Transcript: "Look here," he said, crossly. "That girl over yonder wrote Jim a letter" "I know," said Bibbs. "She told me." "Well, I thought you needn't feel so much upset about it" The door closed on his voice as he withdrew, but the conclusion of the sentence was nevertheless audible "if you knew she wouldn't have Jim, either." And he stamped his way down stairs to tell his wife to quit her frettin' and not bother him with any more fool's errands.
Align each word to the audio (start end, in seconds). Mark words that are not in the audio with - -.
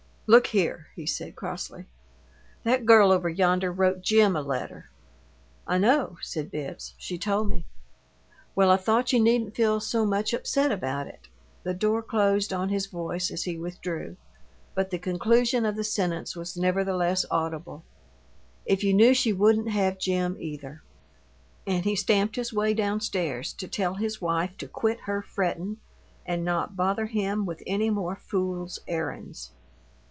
"Look 0.33 0.47
here," 0.47 0.87
he 0.95 1.05
said, 1.05 1.35
crossly. 1.35 1.87
"That 2.63 2.85
girl 2.85 3.11
over 3.11 3.27
yonder 3.27 3.69
wrote 3.69 3.99
Jim 4.01 4.37
a 4.37 4.41
letter" 4.41 4.89
"I 5.67 5.77
know," 5.77 6.19
said 6.21 6.49
Bibbs. 6.51 6.93
"She 6.97 7.17
told 7.17 7.49
me." 7.49 7.65
"Well, 8.55 8.71
I 8.71 8.77
thought 8.77 9.11
you 9.11 9.19
needn't 9.19 9.55
feel 9.57 9.81
so 9.81 10.05
much 10.05 10.31
upset 10.31 10.71
about 10.71 11.05
it" 11.07 11.27
The 11.65 11.73
door 11.73 12.01
closed 12.01 12.53
on 12.53 12.69
his 12.69 12.85
voice 12.85 13.29
as 13.29 13.43
he 13.43 13.57
withdrew, 13.57 14.15
but 14.73 14.89
the 14.89 14.99
conclusion 14.99 15.65
of 15.65 15.75
the 15.75 15.83
sentence 15.83 16.33
was 16.33 16.55
nevertheless 16.55 17.25
audible 17.29 17.83
"if 18.65 18.85
you 18.85 18.93
knew 18.93 19.13
she 19.13 19.33
wouldn't 19.33 19.71
have 19.71 19.99
Jim, 19.99 20.37
either." 20.39 20.81
And 21.67 21.83
he 21.83 21.97
stamped 21.97 22.37
his 22.37 22.53
way 22.53 22.73
down 22.73 23.01
stairs 23.01 23.51
to 23.55 23.67
tell 23.67 23.95
his 23.95 24.21
wife 24.21 24.55
to 24.59 24.67
quit 24.69 25.01
her 25.01 25.21
frettin' 25.21 25.75
and 26.25 26.45
not 26.45 26.77
bother 26.77 27.07
him 27.07 27.45
with 27.45 27.61
any 27.67 27.89
more 27.89 28.15
fool's 28.15 28.79
errands. 28.87 29.51